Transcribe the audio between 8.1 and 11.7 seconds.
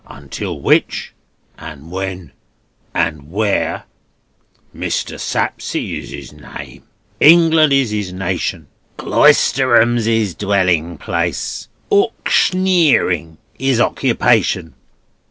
nation, Cloisterham's his dwelling place,